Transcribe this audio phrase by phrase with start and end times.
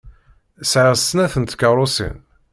[0.71, 2.17] Sɛiɣ snat n tkeṛṛusin.